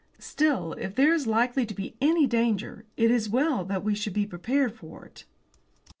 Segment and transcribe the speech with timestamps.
[0.17, 3.93] Still, if there is likely to be any danger it is as well that we
[3.93, 5.25] should be prepared for it."